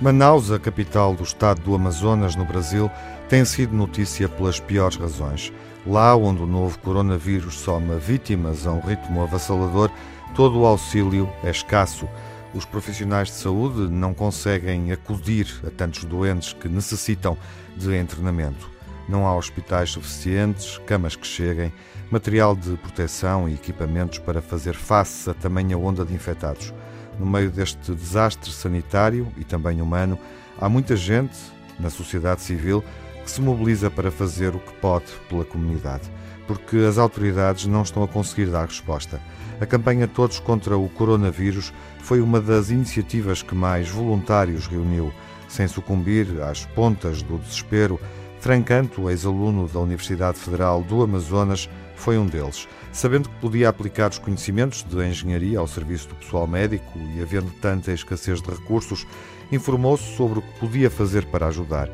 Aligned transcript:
Manaus, 0.00 0.50
a 0.50 0.58
capital 0.58 1.14
do 1.14 1.22
estado 1.22 1.60
do 1.60 1.74
Amazonas, 1.74 2.34
no 2.34 2.46
Brasil, 2.46 2.90
tem 3.28 3.44
sido 3.44 3.76
notícia 3.76 4.28
pelas 4.30 4.58
piores 4.58 4.96
razões. 4.96 5.52
Lá 5.86 6.16
onde 6.16 6.42
o 6.42 6.46
novo 6.46 6.78
coronavírus 6.78 7.58
soma 7.58 7.96
vítimas 7.96 8.66
a 8.66 8.72
um 8.72 8.80
ritmo 8.80 9.22
avassalador, 9.22 9.90
todo 10.34 10.58
o 10.58 10.64
auxílio 10.64 11.30
é 11.44 11.50
escasso. 11.50 12.08
Os 12.54 12.64
profissionais 12.64 13.28
de 13.28 13.34
saúde 13.34 13.92
não 13.92 14.14
conseguem 14.14 14.90
acudir 14.90 15.46
a 15.66 15.70
tantos 15.70 16.04
doentes 16.04 16.54
que 16.54 16.66
necessitam 16.66 17.36
de 17.76 18.04
treinamento. 18.04 18.70
Não 19.08 19.26
há 19.26 19.34
hospitais 19.36 19.90
suficientes, 19.90 20.78
camas 20.86 21.16
que 21.16 21.26
cheguem, 21.26 21.72
material 22.10 22.54
de 22.54 22.76
proteção 22.76 23.48
e 23.48 23.54
equipamentos 23.54 24.18
para 24.18 24.40
fazer 24.40 24.74
face 24.74 25.28
a 25.28 25.34
tamanha 25.34 25.76
onda 25.78 26.04
de 26.04 26.14
infectados. 26.14 26.72
No 27.18 27.26
meio 27.26 27.50
deste 27.50 27.94
desastre 27.94 28.50
sanitário 28.50 29.28
e 29.36 29.44
também 29.44 29.80
humano, 29.82 30.18
há 30.58 30.68
muita 30.68 30.96
gente 30.96 31.36
na 31.78 31.90
sociedade 31.90 32.42
civil 32.42 32.84
que 33.24 33.30
se 33.30 33.40
mobiliza 33.40 33.90
para 33.90 34.10
fazer 34.10 34.54
o 34.54 34.58
que 34.58 34.72
pode 34.74 35.12
pela 35.28 35.44
comunidade, 35.44 36.10
porque 36.46 36.78
as 36.78 36.98
autoridades 36.98 37.66
não 37.66 37.82
estão 37.82 38.02
a 38.02 38.08
conseguir 38.08 38.46
dar 38.46 38.66
resposta. 38.66 39.20
A 39.60 39.66
campanha 39.66 40.08
Todos 40.08 40.40
contra 40.40 40.78
o 40.78 40.88
Coronavírus 40.88 41.72
foi 42.00 42.20
uma 42.20 42.40
das 42.40 42.70
iniciativas 42.70 43.42
que 43.42 43.54
mais 43.54 43.90
voluntários 43.90 44.66
reuniu, 44.66 45.12
sem 45.48 45.68
sucumbir 45.68 46.40
às 46.42 46.64
pontas 46.64 47.20
do 47.22 47.36
desespero. 47.38 48.00
Francanto, 48.40 49.10
ex-aluno 49.10 49.68
da 49.68 49.78
Universidade 49.78 50.38
Federal 50.38 50.82
do 50.82 51.02
Amazonas, 51.02 51.68
foi 51.94 52.16
um 52.16 52.24
deles. 52.26 52.66
Sabendo 52.90 53.28
que 53.28 53.34
podia 53.36 53.68
aplicar 53.68 54.10
os 54.10 54.18
conhecimentos 54.18 54.82
de 54.82 55.06
engenharia 55.06 55.58
ao 55.58 55.68
serviço 55.68 56.08
do 56.08 56.14
pessoal 56.14 56.46
médico 56.46 56.98
e 57.14 57.20
havendo 57.20 57.50
tanta 57.60 57.92
escassez 57.92 58.40
de 58.40 58.50
recursos, 58.50 59.06
informou-se 59.52 60.16
sobre 60.16 60.38
o 60.38 60.42
que 60.42 60.58
podia 60.58 60.90
fazer 60.90 61.26
para 61.26 61.48
ajudar. 61.48 61.90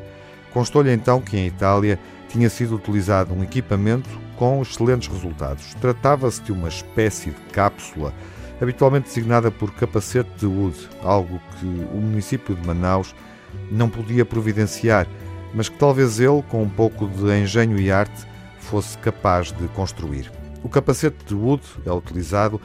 Constou-lhe 0.53 0.91
então 0.91 1.21
que 1.21 1.37
em 1.37 1.47
Itália 1.47 1.99
tinha 2.29 2.49
sido 2.49 2.75
utilizado 2.75 3.33
um 3.33 3.43
equipamento 3.43 4.09
com 4.37 4.61
excelentes 4.61 5.09
resultados. 5.09 5.73
Tratava-se 5.75 6.41
de 6.41 6.53
uma 6.53 6.69
espécie 6.69 7.31
de 7.31 7.41
cápsula, 7.51 8.13
habitualmente 8.61 9.09
designada 9.09 9.51
por 9.51 9.73
capacete 9.73 10.29
de 10.37 10.45
Wood, 10.45 10.77
algo 11.03 11.41
que 11.59 11.65
o 11.65 11.97
município 11.97 12.55
de 12.55 12.65
Manaus 12.65 13.13
não 13.69 13.89
podia 13.89 14.25
providenciar, 14.25 15.07
mas 15.57 15.69
que 15.69 15.77
talvez 15.77 16.19
ele, 16.19 16.43
com 16.43 16.61
um 16.61 16.69
pouco 16.69 17.07
de 17.07 17.35
engenho 17.35 17.79
e 17.79 17.91
arte, 17.91 18.27
fosse 18.59 18.95
capaz 18.99 19.51
de 19.51 19.67
construir. 19.69 20.31
O 20.63 20.69
capacete 20.69 21.17
de 21.25 21.33
Wood 21.33 21.63
é 21.83 21.91
utilizado 21.91 22.61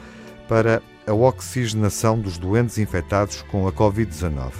para 0.47 0.79
a 1.07 1.11
oxigenação 1.11 2.19
dos 2.19 2.37
doentes 2.37 2.77
infectados 2.77 3.41
com 3.49 3.67
a 3.67 3.71
Covid-19. 3.71 4.51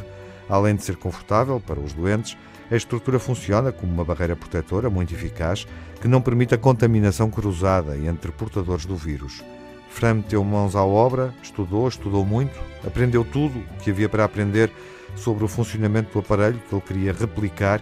Além 0.49 0.75
de 0.75 0.83
ser 0.83 0.95
confortável 0.95 1.59
para 1.59 1.79
os 1.79 1.93
doentes, 1.93 2.35
a 2.71 2.75
estrutura 2.75 3.19
funciona 3.19 3.71
como 3.71 3.93
uma 3.93 4.03
barreira 4.03 4.35
protetora 4.35 4.89
muito 4.89 5.13
eficaz 5.13 5.67
que 6.01 6.07
não 6.07 6.19
permite 6.19 6.55
a 6.55 6.57
contaminação 6.57 7.29
cruzada 7.29 7.95
entre 7.95 8.31
portadores 8.31 8.85
do 8.85 8.95
vírus. 8.95 9.43
Fran 9.89 10.15
meteu 10.15 10.43
mãos 10.43 10.75
à 10.75 10.83
obra, 10.83 11.31
estudou, 11.43 11.87
estudou 11.87 12.25
muito, 12.25 12.59
aprendeu 12.83 13.23
tudo 13.23 13.59
o 13.59 13.83
que 13.83 13.91
havia 13.91 14.09
para 14.09 14.23
aprender 14.23 14.71
sobre 15.15 15.43
o 15.43 15.47
funcionamento 15.47 16.11
do 16.11 16.19
aparelho 16.19 16.59
que 16.67 16.73
ele 16.73 16.81
queria 16.81 17.13
replicar 17.13 17.79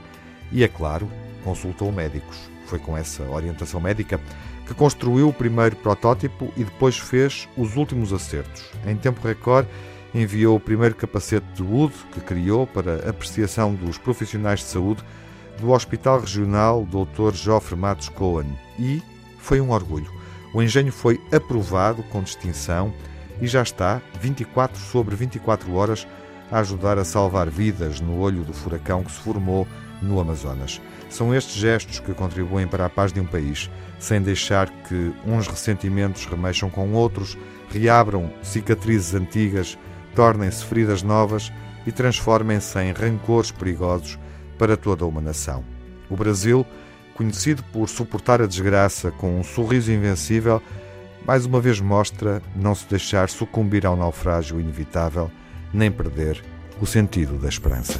e, 0.52 0.64
é 0.64 0.68
claro, 0.68 1.10
consultou 1.44 1.92
médicos. 1.92 2.50
Foi 2.66 2.80
com 2.80 2.98
essa 2.98 3.24
orientação 3.24 3.80
médica 3.80 4.20
que 4.66 4.74
construiu 4.74 5.28
o 5.28 5.34
primeiro 5.34 5.75
protótipo 5.75 6.52
e 6.56 6.64
depois 6.64 6.98
fez 6.98 7.48
os 7.58 7.75
últimos 7.75 8.14
acertos. 8.14 8.64
Em 8.86 8.96
tempo 8.96 9.25
recorde, 9.28 9.68
enviou 10.14 10.56
o 10.56 10.59
primeiro 10.59 10.96
capacete 10.96 11.46
de 11.53 11.64
Wood 11.64 11.94
que 12.14 12.22
criou 12.22 12.68
para 12.68 13.09
apreciação 13.09 13.74
dos 13.74 13.98
profissionais 13.98 14.59
de 14.59 14.66
saúde 14.66 15.03
do 15.59 15.72
Hospital 15.72 16.20
Regional 16.20 16.86
Dr. 16.86 17.34
Joffre 17.34 17.75
Matos 17.75 18.09
Cohen 18.09 18.58
e 18.80 19.02
foi 19.38 19.62
um 19.62 19.72
orgulho. 19.72 20.12
O 20.54 20.62
engenho 20.62 20.92
foi 20.92 21.20
aprovado 21.31 22.04
com 22.04 22.22
distinção 22.22 22.94
e 23.42 23.48
já 23.48 23.62
está 23.62 24.02
24 24.20 24.80
sobre 24.80 25.16
24 25.16 25.74
horas 25.74 26.08
a 26.51 26.59
ajudar 26.59 27.00
a 27.00 27.06
salvar 27.06 27.50
vidas 27.50 28.01
no 28.01 28.19
olho 28.19 28.44
do 28.44 28.53
furacão 28.53 29.03
que 29.03 29.12
se 29.12 29.19
formou 29.19 29.67
no 30.01 30.19
Amazonas. 30.19 30.81
São 31.09 31.34
estes 31.34 31.56
gestos 31.56 32.00
que 32.00 32.13
contribuem 32.13 32.67
para 32.67 32.85
a 32.85 32.89
paz 32.89 33.13
de 33.13 33.19
um 33.19 33.25
país, 33.25 33.69
sem 34.00 34.22
deixar 34.22 34.69
que 34.69 35.13
uns 35.25 35.47
ressentimentos 35.47 36.25
remexam 36.25 36.69
com 36.69 36.91
outros, 36.94 37.38
reabram 37.69 38.31
cicatrizes 38.41 39.13
antigas, 39.13 39.78
tornem-se 40.16 40.66
feridas 40.66 41.03
novas 41.03 41.51
e 41.85 41.91
transformem-se 41.91 42.79
em 42.79 42.91
rancores 42.91 43.51
perigosos 43.51 44.19
para 44.57 44.75
toda 44.75 45.06
uma 45.06 45.22
nação. 45.22 45.63
O 46.09 46.16
Brasil, 46.16 46.66
conhecido 47.13 47.63
por 47.72 47.88
suportar 47.88 48.41
a 48.41 48.47
desgraça 48.47 49.12
com 49.12 49.39
um 49.39 49.44
sorriso 49.44 49.91
invencível, 49.91 50.62
mais 51.25 51.45
uma 51.45 51.62
vez 51.62 51.79
mostra 51.79 52.41
não 52.56 52.73
se 52.73 52.88
deixar 52.88 53.29
sucumbir 53.29 53.85
ao 53.85 53.95
naufrágio 53.95 54.59
inevitável, 54.59 55.31
nem 55.74 55.92
perder 55.92 56.44
o 56.80 56.86
sentido 56.86 57.38
da 57.38 57.50
esperança. 57.50 58.00